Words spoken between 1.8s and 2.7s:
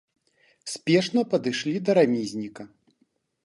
да рамізніка.